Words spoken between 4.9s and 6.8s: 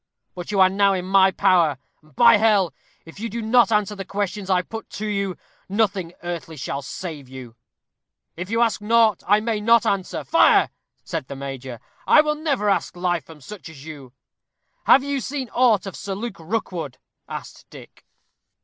to you, nothing earthly